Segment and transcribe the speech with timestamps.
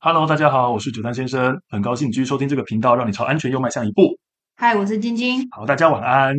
[0.00, 4.16] Hello，大家好，我是九三先生，很高兴继续收听这个频道，让你朝安全又迈向一步。
[4.54, 5.44] 嗨，我是晶晶。
[5.50, 6.36] 好，大家晚安。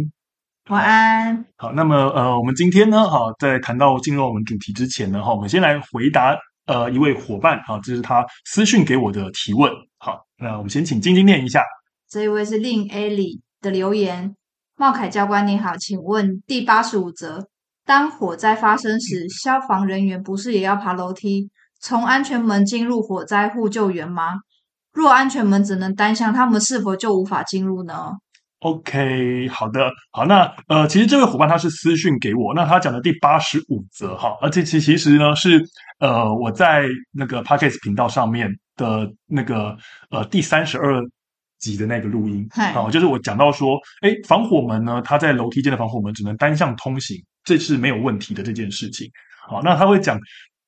[0.70, 1.46] 晚安。
[1.58, 6.34] 好，那么呃，我们今天呢，哈，在谈到进入我们主题之前呢，哈，我们先来回答
[6.68, 9.70] 呃一位伙伴，哈，这是他私讯给我的提问。
[9.98, 11.62] 好，那我们先请晶晶念一下。
[12.10, 14.38] 这一位是令 A 里的留言。
[14.78, 17.46] 茂凯教官你好，请问第八十五则，
[17.86, 21.50] 当火灾发生时，消防人员不是也要爬楼梯
[21.80, 24.39] 从安全门进入火灾户救援吗？
[24.92, 28.11] 若安全门只能单向，他们是否就无法进入呢
[28.60, 35.64] ？OK，好的，好，那呃，其实这位伙伴他是私讯给我，那他讲的第八十五则哈，而且其其实呢是
[36.00, 36.83] 呃我在
[37.14, 39.77] 那个 Podcast 频道上面的那个
[40.09, 41.02] 呃第三十二
[41.59, 49.09] 集的那个录音，好、呃，就是我讲到说，哎，防火门呢，它在楼梯间的防火门只能单向通行，这是没有问题的这件事情。
[49.47, 50.19] 好，那他会讲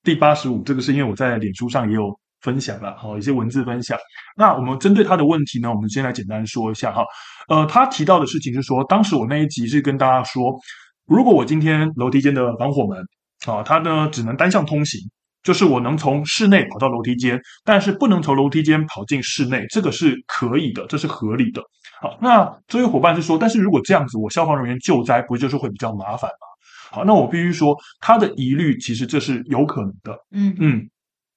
[0.04, 2.18] 第八十五，这个是因为我在脸书上也有。
[2.42, 3.96] 分享了好一些文字分享。
[4.36, 7.06] 那我们针对他的问题呢，我们先来简单说一下哈。
[7.48, 10.60] 呃，他提到的事情是说，当时我那一集是跟大家说，
[11.06, 12.98] 如果我今天楼梯间的防火门
[13.46, 15.00] 啊，它呢只能单向通行，
[15.44, 21.62] 就是我能从室内跑到楼梯间，但是不能从楼梯间跑进室内，这个是可以的，这是合理的。
[22.02, 26.48] 好，那这位伙伴是说，但是如果这样子，我消防人员救灾不就是会比较麻烦吗？
[26.92, 30.16] 好，那我必须说，他的疑虑其实这是有可能的。
[30.32, 30.90] 嗯嗯。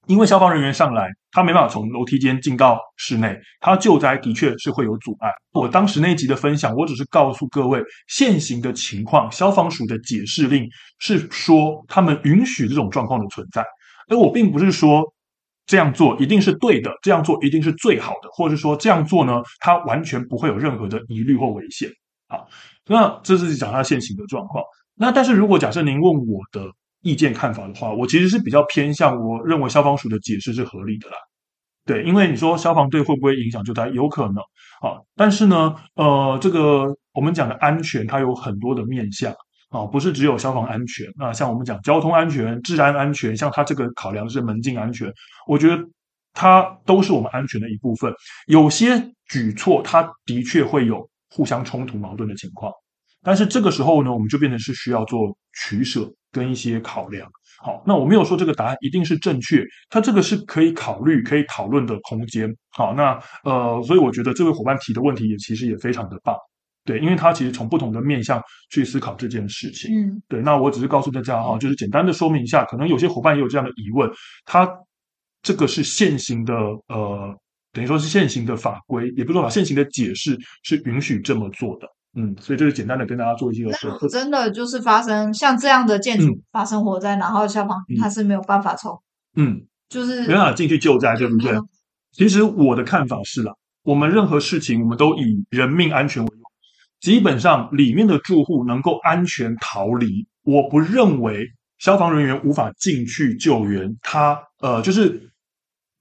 [0.07, 5.31] 因为消防人员上来，他没办法从楼梯间进到室内，他救灾的确是会有阻碍。
[5.53, 13.65] 我当时那一集的分享，我只是告诉各位现行的情况，消防署的解释令是说他们允许这种状况的存在，
[14.07, 15.01] 而我并不是说
[15.65, 21.89] 这样做一定是对的，这样做一定是最好的，或者是说这样做呢，它完全不会有任何的疑虑或危险。
[22.27, 22.47] 好，
[22.85, 24.63] 那这是讲他现行的状况。
[24.95, 26.71] 那但是如果假设您问我的。
[27.01, 31.15] 意见看法的话，我其实是比较偏向，我认为消防署的解释是合理的啦。
[31.85, 34.37] 对，因为你说消防队会不会影响救灾，有可能
[34.81, 34.97] 啊。
[35.15, 39.31] 但是呢，呃，这个我们讲的安全，它有很多的面向
[39.69, 41.05] 啊，不是只有消防安全。
[41.15, 45.13] 那像我们讲交通安全、治安安全，像它这个考量是门禁安全，
[45.45, 45.77] 我觉得
[46.33, 48.11] 它都是我们安全的一部分。
[48.47, 48.99] 有些
[49.29, 52.71] 举措，它的确会有互相冲突、矛盾的情况。
[53.25, 57.27] 但是这个时候呢，我们就变成是需要做取舍跟一些考量。
[57.57, 62.53] 好，那我没有说这个答案一定是正确，它这个是可以考虑、可以讨论的空间。
[62.69, 66.35] 好，那呃，所以我觉得这位伙伴提的问题也其实也非常的棒，
[66.83, 69.89] 对，因为他其实从不同的面向去思考这件事情。
[69.95, 70.41] 嗯，对。
[70.41, 74.07] 那我只是告诉大家哈，就是简单的说明一下，可能有些伙伴也有这样的疑问，
[74.45, 74.69] 他
[75.41, 76.53] 这个是现行的
[76.89, 77.33] 呃，
[77.71, 81.87] 等于说是现行的法规，也不是说法，现行的解释是允许这么做的。
[82.17, 84.07] 嗯，所以就是简单的跟大家做一些说。
[84.07, 88.97] 真的就是发生像这样的建筑发生火灾，嗯、然后消防它是没有办法从，
[89.35, 91.51] 嗯，就是没办法进去救灾，对不对？
[91.51, 91.67] 嗯、
[92.13, 96.41] 其实我的看法是啦，我们任何事情我们都以人命安全为重，
[97.01, 101.45] 基本上里面的住户能够安全逃离，我不认为
[101.79, 103.97] 消防人员无法进去救援。
[104.01, 105.29] 他呃，就是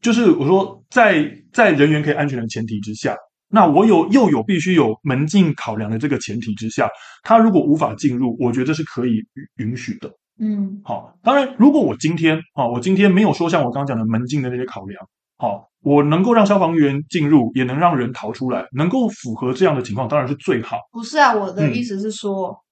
[0.00, 3.16] 就是我说在在人员可以安全的前提之下。
[3.54, 6.88] 那我有又有必须有门禁考量的这个前提之下，
[7.22, 9.22] 他如果无法进入，我觉得是可以
[9.58, 10.10] 允许的。
[10.40, 15.00] 嗯，好，当然，如果我今天啊，我今天没有说像我刚刚讲的门禁的那些考量，
[15.38, 20.76] 好，我能够让消防员进入，也能让人逃出来，能够符合这样的情况，当然是最好。
[20.90, 22.63] 不是啊，我的意思是说。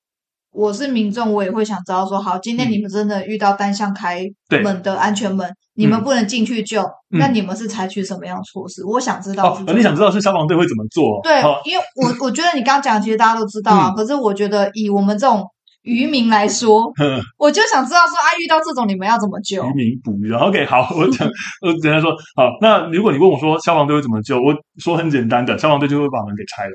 [0.54, 4.20] 嗯我是民众，我也会想知道说，好，今天你们真的遇到单向开
[4.62, 8.82] 门的安全门，嗯、你们不能进去救，嗯、那你们是采取什么样的措施？
[8.82, 9.54] 嗯、我想知道。
[9.54, 11.20] 哦，你想知道是消防队会怎么做？
[11.22, 13.88] 对，哦、因为我我觉得你刚刚讲，其实大家都知道啊。
[13.88, 15.42] 嗯、可是我觉得以我们这种
[15.84, 19.64] 渔民来说，嗯、我就想知道说，啊，遇到这种你们要怎么救？
[19.64, 20.30] 渔民捕鱼。
[20.34, 21.26] OK，好，我讲，
[21.64, 26.72] 我简单说，好，那如果你问我说消防队会怎么救，我说很简单的，消防队就会把门给拆了。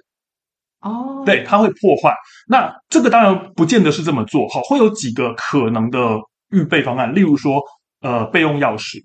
[0.87, 2.15] 哦，对，它会破坏。
[2.47, 6.17] 那这个当然不见得是这么做，好，会有几个可能的
[6.51, 7.61] 预备方案，例如说，
[8.01, 9.03] 呃，备用钥匙。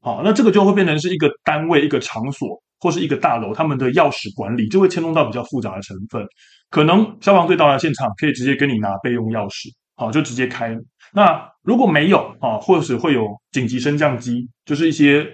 [0.00, 6.24] 好，那这个就会变成是一个单位、一个场所或是一个大楼，他们的钥匙管理就会牵动到比较复杂的成分。
[6.70, 10.76] 可能消防队到达现场，可以直接跟你拿备用钥匙，好，就直接开。
[11.12, 15.26] 那如果没有啊，或者是会有紧急升降机，就是一些。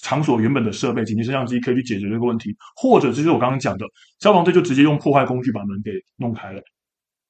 [0.00, 3.84] 场所原本的设备，紧急摄像机可以去解决这个问题，或者就是我刚刚讲的，
[4.20, 6.60] 消防队就直接用破坏工具把门给弄开了。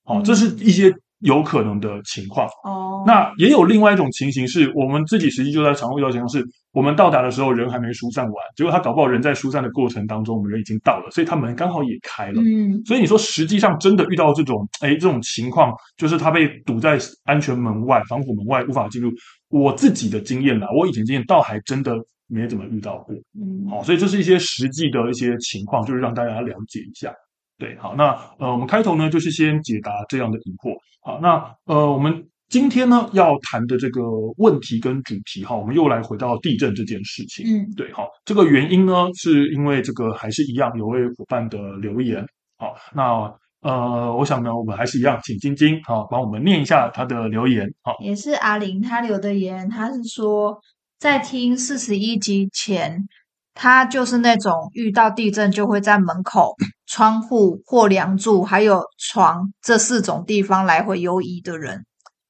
[0.05, 2.47] 好，这是一些有可能的情况。
[2.65, 12.43] 哦，那也有另外一种情形是，我们自己实际就在常遇到情况是，我们到达的时候人还没疏散完，结果他搞不好人在疏散的过程当中，我们人已经到了，所以他门刚好也开了。
[12.43, 19.11] 嗯，所以你说实际上真的遇到这种，哎，这种情况，就是他被堵在安全门外、防火门外无法进入。
[19.49, 21.95] 我自己的经验啦，我以前经验倒还真的。
[22.33, 23.15] 没怎么遇到过。
[23.39, 27.13] 嗯，好，所以这是一些实际的一些情况，就是让大家了解一下。
[27.59, 30.75] 对，好，那呃，我们开头呢就是先解答这样的疑惑。
[31.03, 34.01] 好，那呃，我们今天呢要谈的这个
[34.39, 37.47] 问题跟主题哈，我们又来回到地震这件事情。
[37.47, 42.25] 嗯，对，好，这个原因呢是因为这个还是一样有位伙伴的留言。
[42.57, 43.33] 好，那。
[43.63, 47.65] 呃，我想呢，我们还是一样，请晶晶好帮我们念一下他的留言。
[47.85, 50.59] 好，也是阿玲她留的言，她是说
[51.03, 53.09] 在听四十一集前，
[53.55, 56.55] 他就是那种遇到地震就会在门口、
[56.87, 61.85] 窗户或梁柱，还有床这四种地方来回游移的人。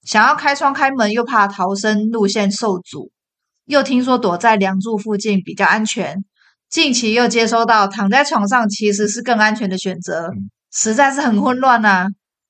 [0.05, 3.11] 想要开窗开门，又怕逃生路线受阻，
[3.67, 6.25] 又听说躲在梁柱附近比较安全。
[6.71, 10.29] 近期又接收到躺在床上其实是更安全的选择。
[10.29, 12.07] 嗯实在是很混乱呐、啊！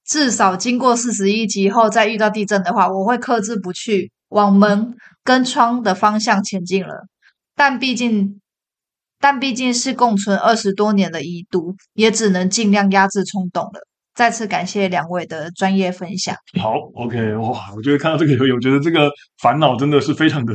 [0.07, 7.07] 至少经过四十一集后，再遇到地震的话，我会克制不去往门跟窗的方向前进了。
[7.55, 8.41] 但毕竟，
[9.21, 13.81] 但毕竟是共存二十多年的遗毒，也只能尽量压制冲动了。
[14.15, 16.37] 再次感谢两位的专业分享。
[16.61, 19.11] 好，OK，哇，我觉得看到这个留言，我觉得这个
[19.41, 20.55] 烦恼真的是非常的、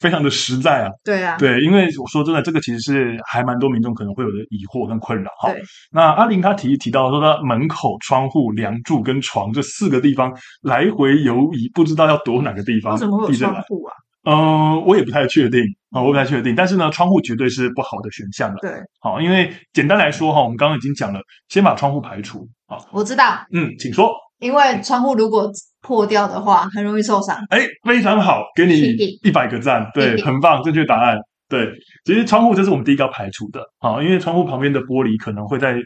[0.00, 0.88] 非常的实在啊。
[1.04, 5.30] 对啊，对，因为我说真的，这个其实是还蛮多民众可能会有的疑惑跟困扰。
[5.38, 5.62] 哈，对。
[5.92, 10.32] 那阿玲她提提到说，她门口、窗户、梁柱跟床这四个地方
[10.62, 12.94] 来回游移，不知道要躲哪个地方。
[12.94, 13.92] 为什么会有窗户啊？
[14.24, 15.60] 嗯、呃，我也不太确定
[15.90, 16.54] 啊，我不太确定。
[16.54, 18.58] 但是呢，窗户绝对是不好的选项了。
[18.60, 22.48] 对，好，因为简单来说哈，我们刚刚已经讲了，先把窗户排除。
[22.66, 23.38] 好，我知道。
[23.52, 24.10] 嗯，请说。
[24.40, 25.50] 因为窗户如果
[25.80, 27.36] 破掉的话，很容易受伤。
[27.50, 28.74] 哎，非常好，给你
[29.22, 29.88] 一百个赞。
[29.94, 31.16] 对，很棒，正确答案。
[31.48, 31.70] 对，
[32.04, 33.60] 其实窗户这是我们第一个要排除的。
[33.78, 35.76] 好，因为窗户旁边的玻璃可能会在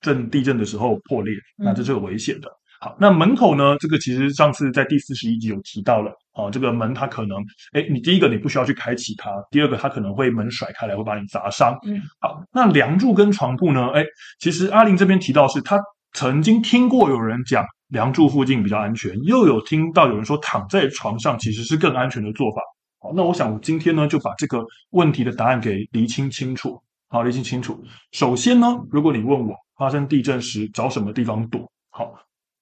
[0.00, 2.48] 震地震的时候破裂，那这是有危险的。
[2.48, 3.76] 嗯好，那门口呢？
[3.78, 6.10] 这个其实上次在第四十一集有提到了。
[6.34, 7.38] 哦，这个门它可能，
[7.72, 11.76] 哎，你第一个你不需要去开启它，第二个它可能会门甩开来会把你砸伤。
[11.86, 13.88] 嗯，好，那梁柱跟床铺呢？
[13.90, 14.02] 哎，
[14.38, 15.78] 其实阿玲这边提到是，他
[16.14, 22.62] 曾经听过有人讲梁柱附近比较安全，又有听到有人说躺在床上其实是更安全的做法。
[23.00, 26.82] 好，那我想我今天呢就把这个问题的答案给厘清清楚。
[27.08, 27.78] 好，厘清清楚。
[28.12, 32.10] 首先呢，如果你问我发生地震时找什么地方躲，好。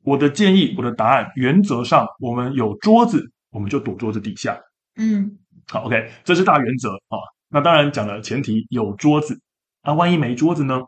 [0.02, 4.58] 我的建议，我的答案，原则上，我们有桌子，我们就躲桌子底下。
[4.96, 5.38] 嗯，
[5.68, 7.18] 好，OK，这是大原则啊。
[7.48, 9.40] 那当然讲了前提有桌子，
[9.82, 10.80] 那、啊、万一没桌子呢？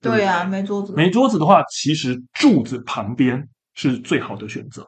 [0.00, 0.92] 对呀、啊，没桌子。
[0.94, 4.86] 没桌子的话，其实柱子旁边是最好的选择。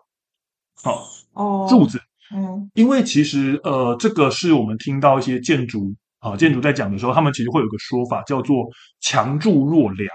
[0.82, 2.00] 好，哦，柱子，
[2.34, 8.66] 嗯，因为其实呃，这个是我们听到一些建筑啊，建筑在讲的时候，他们其实会有个说法叫做
[9.00, 10.08] 强柱弱梁，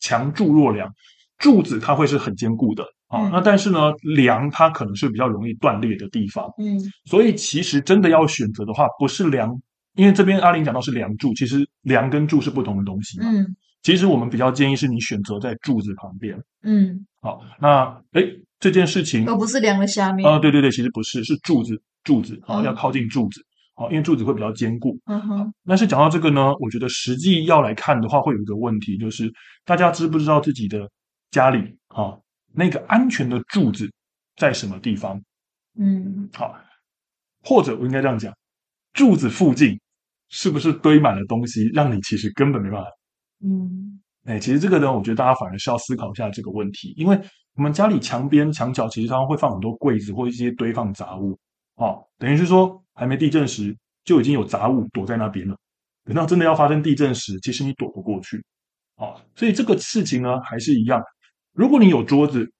[0.00, 0.92] 强柱弱梁。
[1.38, 9.54] 柱子它会是很坚固的啊，那但是呢，梁它可能是比较容易断裂的地方，嗯，所以其实真的要选择的话，不是梁，
[9.96, 18.22] 因为这边阿玲讲到是梁柱，其实梁跟柱是不同的东西嘛，嗯，其实我们比较建议是你选择在柱子旁边，嗯，好，那哎
[18.58, 23.44] 这件事情都不是梁的下面，啊、呃，对对对，其实不是，是柱子，柱子啊，要靠近柱子，
[23.74, 29.30] 好，因为柱子会比较坚固，嗯哼，但是讲到这个呢，我觉得实际要来看的话，会有一个问题，就是
[29.66, 30.88] 大家知不知道自己的。
[31.32, 32.12] 家里啊，
[32.54, 33.90] 那个安全的柱子
[34.36, 35.20] 在什么地方？
[35.78, 36.54] 嗯，好，
[37.42, 38.32] 或者我应该这样讲，
[38.92, 39.80] 柱子附近
[40.28, 42.88] 是不是堆满了东西，让你其实根本没办法？
[43.44, 47.18] 嗯，哎，其实这个呢，我觉得大家反而是要思考一下这个问题，因为
[47.54, 51.38] 我们家里墙边、墙角其实常常会放很多柜子或一些堆放杂物，
[51.76, 55.56] 哦，等于是说还没地震时就已经有杂物躲在那边了，
[56.04, 58.44] 等到真的要发生地震时，其实你躲不过去，
[58.96, 61.02] 哦，所以这个事情呢，还是一样。
[61.52, 62.50] 如果你有桌子，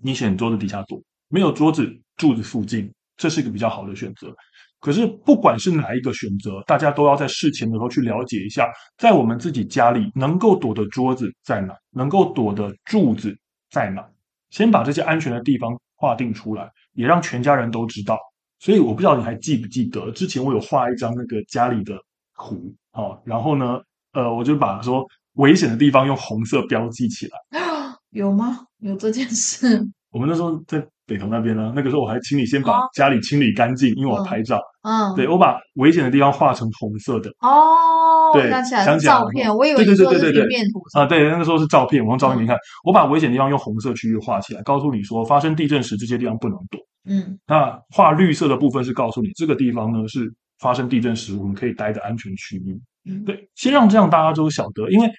[0.00, 4.32] 你选桌子底下躲；没有桌子，柱子附近，这是一个比较好的选择。
[4.80, 13.36] 可是，不管是哪一个选择，大家都要在事前的时候去了解一下，在我们自己家里能够躲的桌子在哪，能够躲的柱子
[13.70, 14.08] 在哪，
[14.50, 18.16] 先把这些安全的地方划定出来，也让全家人都知道。
[18.60, 21.96] 所以，我不知道你还记不记得，之前我有画一张那个家里的
[22.36, 23.80] 图，哦，然后呢，
[24.12, 27.67] 呃，我就把说危险的地方用红色标记起来。
[28.10, 28.66] 有吗？
[28.80, 29.86] 有这件事？
[30.10, 34.58] 我们那时候在北投那边呢、啊，那个时候我还请你先把家里清理干净，哦、因为我拍照。
[34.82, 37.28] 嗯，对，我把危险的地方画成红色的。
[37.40, 41.04] 哦，对，想起来是照片，我以为是平面图啊。
[41.04, 42.56] 对，那个时候是照片，我用照片给你看。
[42.56, 46.80] 嗯、我把危险的地方用红色区域画起来，告诉你说发生地震时这些地方不能躲。
[47.06, 52.80] 嗯，那画绿色的部分是告诉你这个地方呢是发生地震时我们可以待的安全区域。
[53.10, 55.10] 嗯，对，先让这样大家都晓得，因为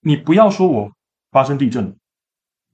[0.00, 0.90] 你不要说我
[1.30, 1.96] 发生地震。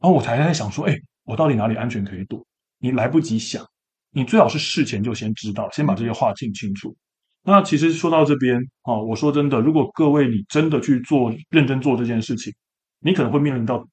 [0.00, 2.44] 然后我才在想说，哎，我到底哪里安全可以躲？
[2.78, 3.64] 你来不及想，
[4.10, 6.94] 你最好是事前就先知道，先把这些话听清楚。
[7.42, 12.52] 那其实说到这边啊，我说真的，如果各位你真的去做认真做这件事情，
[13.00, 13.84] 你可能会面临到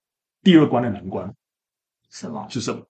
[0.43, 1.33] 第二关的难关。
[2.09, 2.45] 什么？
[2.49, 2.81] 是什么？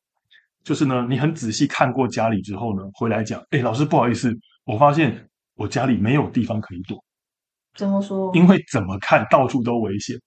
[0.64, 7.02] 就是呢，你很仔细看过家里之后呢，回来讲，哎，老师不好意思，我发现我家里没有地方可以躲。
[7.76, 8.36] 怎么说？
[8.36, 10.20] 因为怎么看到处都危险。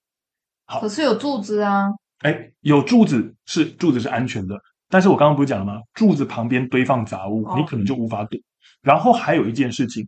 [0.65, 1.89] 好，可是有柱子啊。
[2.19, 4.55] 哎，有柱子是柱子是安全的，
[4.89, 5.81] 但是我刚刚不是讲了吗？
[5.93, 8.37] 柱子旁边堆放杂物，你可能就无法躲。
[8.37, 8.43] 哦。
[8.81, 10.07] 然后还有一件事情，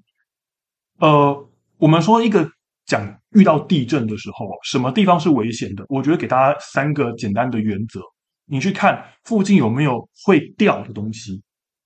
[0.99, 2.49] 呃，我们说一个
[2.85, 5.85] 讲遇到地震的时候，什么地方是危险的？
[5.89, 8.01] 我觉得给大家三个简单的原则。
[8.45, 11.41] 你去看附近有没有会掉的东西，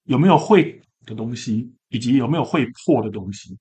[0.06, 3.56] 有没有会的东西，以及有没有会破的东西。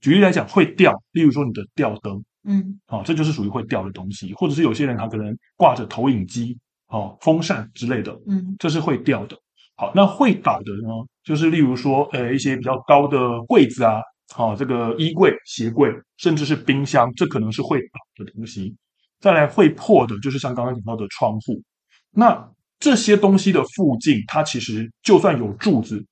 [0.00, 9.36] 举例来讲，会掉，例如说你的吊灯，嗯，好、哦，这就是属于会掉的东西，或者是有些人他可能挂着投影机、哦，风扇之类的，嗯，这是会掉的。
[9.76, 10.88] 好，那会倒的呢，
[11.22, 14.00] 就是例如说，呃，一些比较高的柜子啊，
[14.34, 18.74] 好、哦，这个衣柜、鞋柜，甚至是冰箱，这可能是会倒的东西。
[19.20, 21.62] 再来会破的，就是像刚刚讲到的窗户。
[22.10, 22.50] 那
[22.80, 26.04] 这些东西的附近，它其实就算有柱子，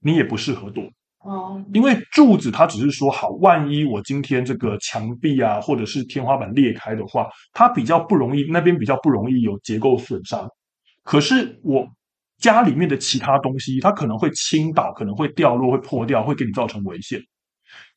[0.00, 0.84] 你也不适合躲
[1.20, 10.48] 哦，因为柱子它只是说好，万一我今天这个墙壁啊，或者是天花板裂开的话，它比较不容易，那边比较不容易有结构损伤。
[11.04, 11.86] 可是我
[12.38, 17.20] 家里面的其他东西，它可能会倾倒，可能会掉落，会破掉，会给你造成危险。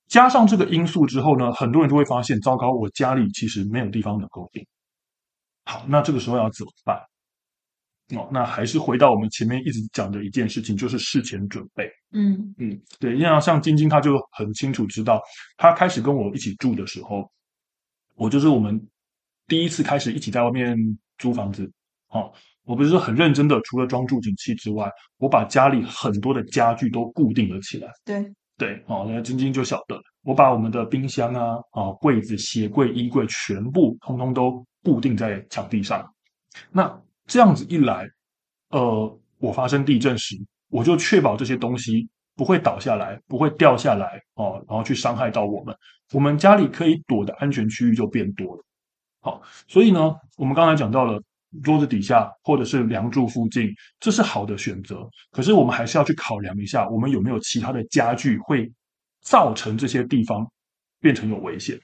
[0.10, 4.62] 加上这个因素之后呢，很多人就会发现，糟糕，我家里其实没有地方能够躲。
[5.64, 7.00] 好，那这个时候要怎么办？
[8.16, 11.90] 哦，那还是回到我们前面一直讲的一件事情，就是事前准备。
[12.12, 15.22] 嗯嗯，对，因为像晶晶，她就很清楚知道，
[15.58, 17.32] 她开始跟我一起住的时候，
[18.16, 18.80] 我就是我们
[19.48, 20.78] 第一次开始一起在外面
[21.18, 21.72] 租房子。
[22.10, 22.32] 哦，
[22.66, 27.90] 我不是说很认真的，除了装住景器之外，我把家里很多的家具都固定了起来。
[28.06, 28.24] 对
[28.58, 36.08] 对，哦，那晶晶就晓得，我把我们的冰箱啊、啊柜子、鞋柜、衣柜全部通通都固定在墙壁上。
[36.72, 38.08] 那这样子一来，
[38.70, 40.36] 呃，我发生地震时，
[40.70, 45.76] 我就确保这些东西不会倒下来，不会掉下来哦，然后去伤害到我们。
[46.12, 48.64] 我们家里可以躲的安全区域就变多了。
[49.22, 51.22] 好，所以呢，我们刚才讲到了
[51.64, 55.08] 桌子底下或者是梁柱附近，这是好的选择。
[55.32, 58.70] 可是我们还是要去考量一下，我们有没有其他的家具会
[59.22, 60.46] 造成这些地方
[61.00, 61.80] 变成有危险。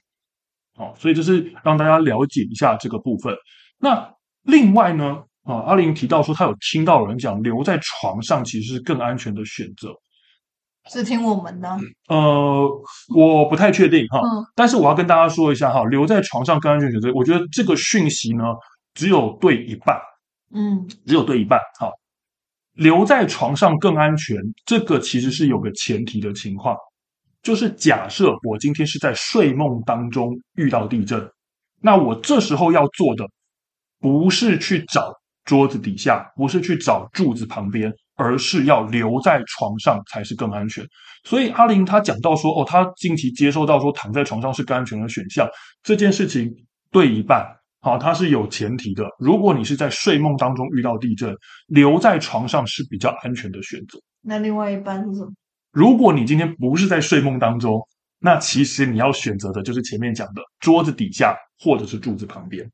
[0.76, 3.34] 好，所以这是让大家了解一下这个部分。
[3.78, 5.24] 那另外呢？
[5.44, 9.88] 啊，阿玲提到说，她有听到有人讲留在床上其实是更安全的选择，
[10.90, 11.78] 是听我们的？
[12.08, 12.68] 呃，
[13.16, 18.44] 我不太确定哈，嗯，但是我要跟大家说一下哈，留在床上更安全选择，我觉得这个讯息呢
[18.92, 19.98] 只有对一半，
[20.54, 21.58] 嗯，只有对一半。
[21.78, 21.90] 哈，
[22.74, 26.76] 留在床上更安全，这个其实是有个前提的情况，
[27.42, 31.26] 就是假设我今天是在睡梦当中遇到地震，
[31.80, 33.24] 那我这时候要做的
[34.00, 35.10] 不是去找。
[35.44, 40.86] 桌子底下不是去找柱子旁边，而是要留在床上才是更安全。
[41.24, 45.48] 所以阿玲她讲到说，哦，她近期接受到说躺在床上是更安全的选项，
[45.82, 46.50] 这件事情
[46.90, 47.46] 对一半，
[47.80, 49.04] 好，它是有前提的。
[49.18, 51.34] 如果你是在睡梦当中遇到地震，
[51.66, 53.98] 留在床上是比较安全的选择。
[54.22, 55.32] 那另外一半是什么？
[55.72, 57.80] 如果你今天不是在睡梦当中，
[58.18, 62.70] 那其实你要选择的就是前面讲的桌子底下或者是柱子旁边。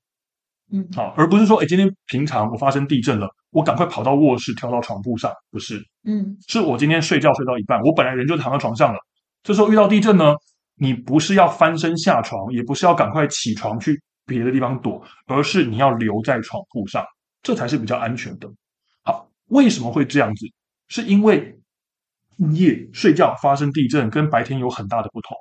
[0.72, 8.98] 嗯，好，而不是说，哎，今天平常我发生地震了，我赶快跑到卧室，跳到床铺上，不是，嗯，是我今天睡觉睡到一半，我本来人就躺在床上了，
[9.44, 10.34] 这时候遇到地震呢，
[10.74, 17.04] 你不是要翻身下床，也不是要赶快起床去别的地方躲，而是你要留在床铺上，
[17.44, 18.50] 这才是比较安全的。
[19.04, 20.46] 好，为什么会这样子？
[20.88, 21.56] 是因为
[22.50, 25.36] 夜睡觉发生地震跟白天有很大的不同，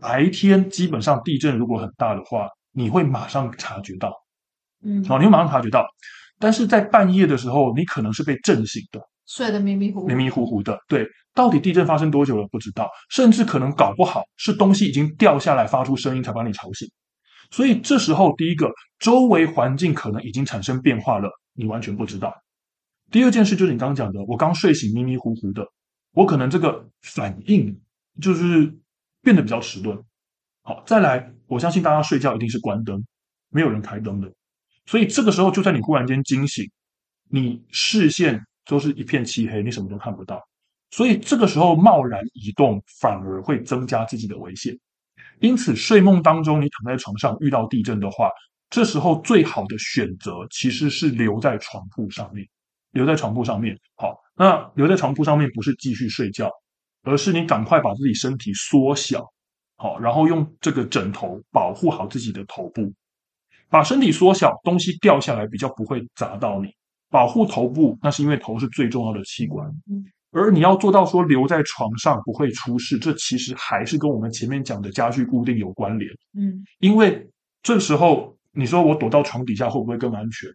[0.00, 2.48] 白天基本上地震如果很大的话。
[2.72, 4.14] 你会马上察觉到，
[4.84, 5.86] 嗯，好，你会马上察觉到，
[6.38, 10.78] 但是在半夜的时候，你可能是被震醒的，睡得迷迷糊糊，迷迷糊糊的。
[10.86, 12.46] 对，到底地震发生多久了？
[12.48, 16.88] 不知道，甚至可能搞不好是东西已经掉下来，发出声音才把你吵醒。
[17.50, 22.32] 所以这时候，第一个，周围环境可能已经产生变化了，你完全不知道。
[23.10, 25.66] 第二件事就是你刚刚讲的，我刚睡醒，迷迷糊糊的，
[26.12, 27.80] 我可能这个反应
[28.20, 28.72] 就是
[29.22, 29.98] 变得比较迟钝。
[30.62, 31.32] 好，再来。
[31.48, 33.04] 我相信大家睡觉一定是关灯，
[33.50, 34.30] 没有人开灯的，
[34.86, 36.70] 所以这个时候，就算你忽然间惊醒，
[37.30, 40.40] 你视线都是一片漆黑，你什么都看不到。
[40.90, 44.78] 所以这个时候贸然移动，反而会增加自己的危险。
[45.40, 48.30] 因此，睡梦当中你躺在床上遇到地震的话，
[48.70, 52.46] 这时候最好的选择其实是留在床铺上面，
[52.92, 53.78] 留在床铺上面。
[53.96, 56.50] 好，那留在床铺上面不是继续睡觉，
[57.02, 59.24] 而是你赶快把自己身体缩小，
[59.78, 62.92] 好，然后用这个枕头保护好自己的头部，
[63.70, 66.68] 把身体缩小，东西掉下来比较不会砸到你。
[67.10, 69.66] 保护头部，那是因为头是最重要的器官。
[70.30, 76.10] 而你要做到说留在床上不会出事，这其实还是跟我们前面讲的家具固定有关联。
[76.36, 77.26] 嗯，因为
[77.62, 80.50] 这时候你说我躲到床底下会不会更安全？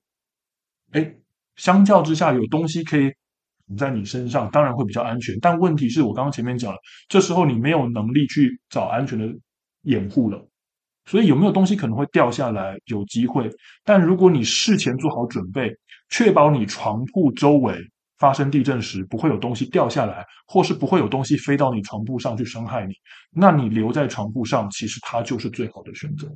[0.92, 1.16] 哎，
[1.56, 3.14] 相较之下有东西可以堵
[3.78, 5.38] 在你身上，当然会比较安全。
[5.40, 6.78] 但问题是我刚刚前面讲了，
[7.08, 9.28] 这时候你没有能力去找安全的
[9.84, 10.48] 掩护了，
[11.06, 12.78] 所以有没有东西可能会掉下来？
[12.86, 13.50] 有机会。
[13.84, 15.76] 但如果你事前做好准备，
[16.10, 17.78] 确保你床铺周围。
[18.20, 22.94] 发生地震时不会有东西掉下来，或是不会有东西飞到你床铺上去伤害你。
[23.32, 26.32] 那你留在床铺上，其实它就是最好的选择。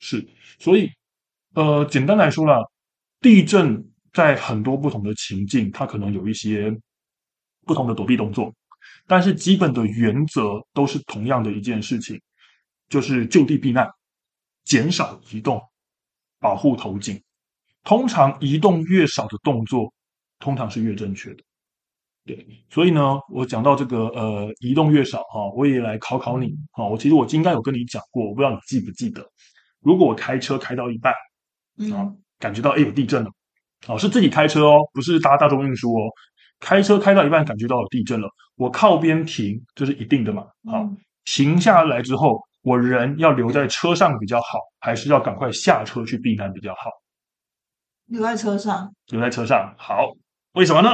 [0.00, 0.28] 是，
[0.58, 0.90] 所以，
[1.54, 2.58] 呃，简单来说啦，
[3.22, 6.70] 地震在很多不同的情境，它可能有一些
[7.66, 8.54] 不同的躲避动作，
[9.06, 12.20] 但是基本的原则都是同样的一件事情，
[12.88, 13.88] 就是就地避难，
[14.64, 15.60] 减少移动，
[16.38, 17.22] 保护头颈。
[17.84, 19.92] 通常移动越少的动作。
[20.40, 21.42] 通常是越正确的，
[22.24, 26.86] 对，所以呢，我讲到这个呃，移动越少哈，我也来考考你哈。
[26.86, 29.28] 我其实我应该有跟你讲过，我不知道你记不记得。
[29.80, 31.12] 如果我开车开到一半，
[31.92, 33.30] 啊，感觉到哎有地震了，
[33.86, 36.10] 哦，是自己开车哦，不是搭大众运输哦。
[36.60, 40.42] 开车开到一半感觉到有地震了，我靠边停，这是一定的嘛。
[40.68, 40.88] 好，
[41.24, 46.90] 停下来之后，我人要留在车上比较好，还是要赶快下车去避难比较好？
[48.06, 50.08] 留在车上，留在车上好。
[50.54, 50.88] 为什么呢？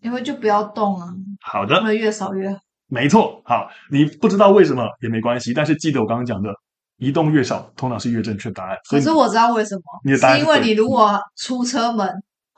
[0.00, 1.08] 因为就不要动啊。
[1.40, 2.56] 好的，会越少越好。
[2.86, 6.50] 没错，好，你不知道为什么也没关系，但是记得我刚刚讲的，
[6.98, 8.76] 移动越少，通常是越正确答案。
[8.88, 12.08] 可是我知道为什么，你的答案是，是因为你如果出车门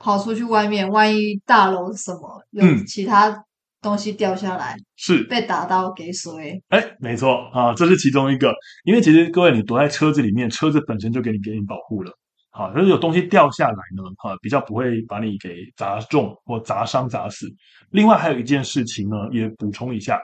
[0.01, 3.43] 跑出去外面，万一大楼什么有其他
[3.81, 6.61] 东西掉下来，嗯、是被打到给谁？
[6.69, 8.53] 哎，没错啊，这是其中一个。
[8.83, 12.11] 因为其实各位，你躲在车子里面，车子本身就给你给你保护了。
[12.49, 17.47] 好，如果有东西掉下来呢，哈，比较不会把你给砸中或砸伤、砸死。
[17.91, 20.19] 另外还有一件事情呢，也补充一下，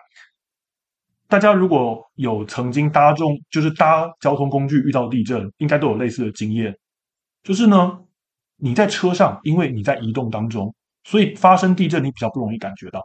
[1.29, 6.75] 大家如果有曾经搭中，就是搭交通工具遇到地震，应该都有类似的经验。
[7.43, 7.97] 就是呢，
[8.57, 13.01] 你在车上，因为你在移动当中，所以发生地震你比较不容易感觉到。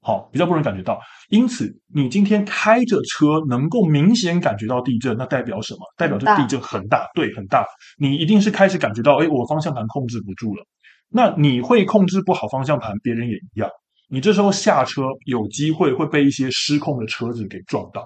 [0.00, 5.80] 好，比较不容易感觉到，因此你今天开着车能够明显感觉到地震，那代表什么？
[5.96, 7.64] 代表这地震很大，对，很大。
[7.96, 10.62] 你一定是开始感觉到，哎，我方向盘控制不住了。
[11.08, 13.70] 那你会控制不好方向盘，别人也一样。
[14.10, 18.04] 你这时候下车有机会会被一些失控的车子给撞到，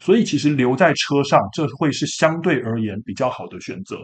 [0.00, 3.96] 所以其实留在车上，这会是相对而言比较好的选择。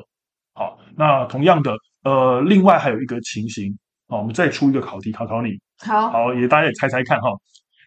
[0.56, 3.78] 好，那同样的，呃，另外还有一个情形。
[4.08, 5.50] 好，我们再出一个考题考考你。
[5.84, 7.28] 好，好，也大家也猜猜看哈。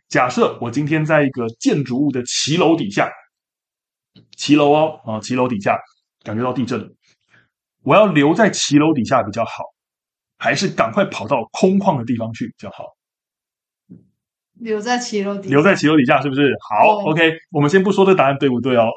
[0.07, 3.09] 假设我今天在一个建筑物的骑楼底下，
[4.37, 5.75] 骑楼哦，啊，骑楼底下
[6.23, 6.93] 感觉到地震，
[7.81, 9.63] 我要留在骑楼底下比较好，
[10.37, 12.85] 还是赶快跑到空旷的地方去比较好？
[14.59, 16.53] 留在骑楼底下，留在骑楼底下是不是？
[16.69, 18.89] 好，哦，OK，我们先不说这答案对不对哦。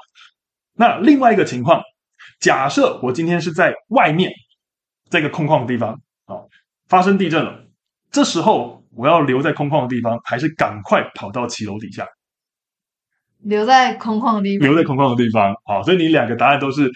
[0.74, 1.82] 那另外一个情况，
[2.42, 4.30] 假设我今天是在外面，
[5.08, 6.48] 在一个空旷的地方，好。
[6.88, 7.64] 发生地震了，
[8.10, 12.06] 这时候我要留在空旷的地方，还是赶快跑到骑楼底下？
[13.38, 14.68] 留在空旷的地方。
[14.68, 15.54] 留在空旷的地方。
[15.64, 16.90] 好，所以你两个答案都是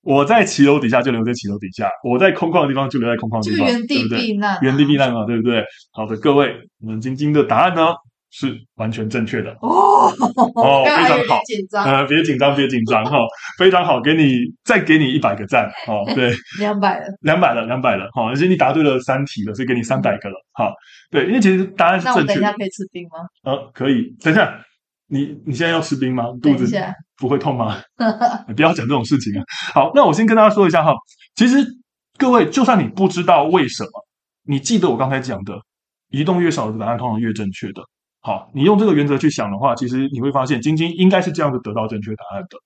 [0.00, 5.62] 我在骑楼底下就留在骑楼底下，我在空旷的地方就留在空旷的地方，就原地避难，原地避难嘛，对不对？
[5.92, 7.94] 好的，各位，我们晶晶的答案呢？
[8.30, 10.12] 是完全正确的哦
[10.56, 13.18] 哦， 非常好，紧张呃，别紧张，别紧张哈，
[13.58, 20.72] 非常好，给你再给你一百个赞哦，对， 两百了，两百了，两百了，哈，而且你答对了三题了，所以给你三百个了，哈，
[21.10, 22.26] 对，因为其实答案是正确的。
[22.26, 23.18] 那我等一下可以吃冰吗？
[23.44, 24.60] 呃，可以，等一下，
[25.08, 26.24] 你你现在要吃冰吗？
[26.42, 26.66] 肚子
[27.18, 27.80] 不会痛吗？
[28.48, 29.44] 你 不要讲这种事情啊。
[29.72, 30.92] 好，那我先跟大家说一下哈，
[31.36, 31.64] 其实
[32.18, 33.90] 各位，就算你不知道为什么，
[34.46, 35.54] 你记得我刚才讲的，
[36.10, 37.82] 移动越少的答案通常越正确的。
[38.26, 42.58] 好，你用这个原则去想的话，其实你会发现晶晶应该是这样子得到正确答案的。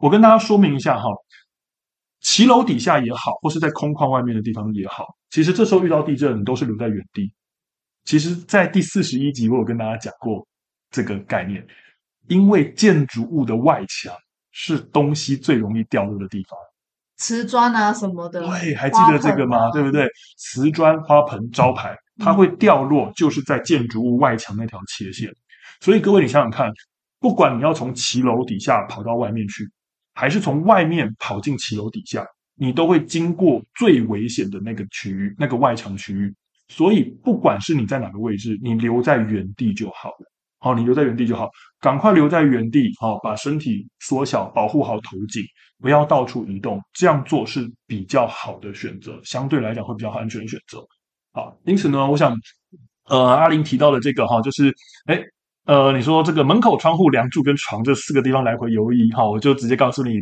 [0.00, 1.08] 我跟大家说明一下哈，
[2.20, 7.32] 骑楼底下也好，或是在空旷外面的地方也好，其实这时候遇到地震，你都是留在原地。
[8.04, 10.44] 其实，在第四十一集我有跟大家讲过
[10.90, 11.64] 这个概念，
[12.26, 14.12] 因为建筑物的外墙
[14.50, 16.58] 是东西最容易掉落的地方，
[17.18, 19.70] 瓷砖啊什么的，对，还记得这个吗？
[19.70, 20.08] 对不对？
[20.38, 21.96] 瓷砖、花盆、招牌。
[22.18, 25.30] 它会掉落，就是在建筑物外墙那条切线。
[25.80, 26.72] 所以各位，你想想看，
[27.20, 29.68] 不管你要从骑楼底下跑到外面去，
[30.14, 32.24] 还是从外面跑进骑楼底下，
[32.56, 36.34] 你都会经过最危险的那个区域，那个外墙区域。
[36.68, 40.30] 所以，不管是你在哪个位置，你留在原地就好了。
[40.60, 45.42] 好，你留在原地就好，赶快留在原地，好，把身体缩小，保护好头颈，
[45.78, 50.78] 不要到处移动，这样做是比较好的选择，相对来讲会比较安全的选择。
[51.34, 52.32] 好，因此呢，我想，
[53.08, 54.72] 呃，阿玲提到的这个哈，就是，
[55.06, 55.20] 哎，
[55.66, 60.12] 呃，你说这个门口、窗户、梁柱跟床这四个地方来回游移，哈，我就直接告诉你，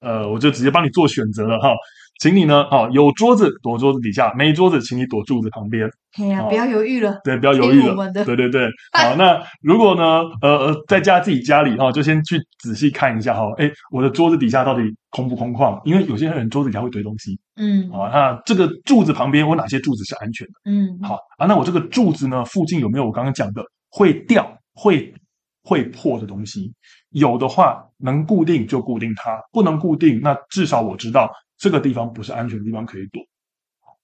[0.00, 1.70] 呃，我就直接帮你做选择了哈。
[2.18, 5.88] 请你呢，哦，有桌子躲桌子底下，没桌子，请你躲柱子旁边。
[6.18, 8.12] 哎呀，不要犹豫了，对，不要犹豫了。
[8.12, 15.80] 对对对， 好，那如果呢，呃呃，在家自己家里哈，就先去仔细看一下哈，哎，我的桌子底下到底空不空旷？
[15.84, 17.38] 因为有些人桌子底下会堆东西。
[17.54, 20.52] 嗯，好，那这个柱子旁边，我哪些柱子是安全的？
[20.64, 25.14] 嗯，好啊，那我这个柱子呢，附近有没有我刚刚讲的会掉、会
[25.62, 26.72] 会破的东西？
[27.10, 31.30] 有的话，能固定就固定它；不能固定，那至少我知道。
[31.58, 33.22] 这个地方不是安全的地方可以躲。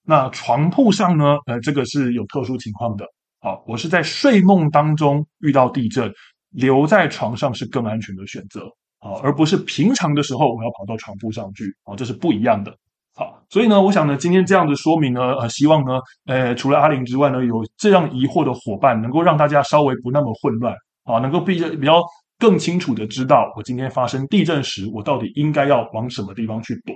[0.03, 1.37] 那床铺上呢？
[1.47, 3.05] 呃，这个是有特殊情况的。
[3.39, 6.11] 好，我是在睡梦当中遇到地震，
[6.51, 8.61] 留在床上是更安全的选择。
[8.99, 11.65] 好，而不是平常的时候我要跑到床铺上去。
[11.83, 12.71] 好，这是不一样的。
[13.15, 20.75] 好，所以呢，我想呢，今天这样的说明呢，呃，希望呢，呃，除了阿玲之外呢，有这样疑惑的伙伴，能够让大家稍微不那么混乱。
[21.05, 22.03] 啊，能够比较比较
[22.37, 26.95] 更清楚的知道，我今天发生地震时，我到底应该要往什么地方去躲。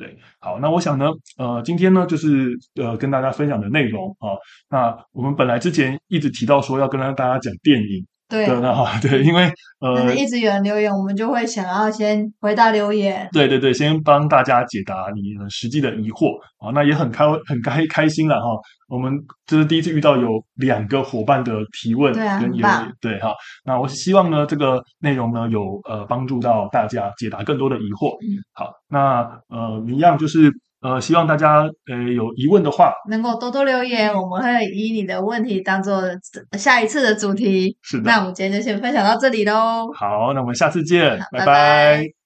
[0.00, 1.04] 对，好，那我想呢，
[1.36, 4.32] 呃，今天呢，就是呃，跟大家分享的内容啊。
[4.70, 13.28] 那我们本来之前一直提到说要跟大家讲电影，对，那哈， 对，因为呃，一直有人留言，我们就会想要先回答留言。
[13.32, 16.70] 对对对，先帮大家解答你们实际的疑惑啊。
[16.72, 18.46] 那也很开很开开心了哈。
[18.88, 19.12] 我们
[19.46, 23.34] 这是第一次遇到有两个伙伴的提问，对啊，对哈。
[23.64, 28.16] 那我希望呢，这个内容呢有呃帮助到大家解答更多的疑惑。
[28.22, 36.02] 嗯，好，那呃一样就是呃希望大家呃有疑问的话，能够多多留言，我们会以你的问题当做
[36.58, 37.76] 下一次的主题。
[37.82, 39.92] 是的，那我们今天就先分享到这里喽。
[39.94, 41.44] 好，那我们下次见，拜拜。
[41.44, 42.19] 拜拜。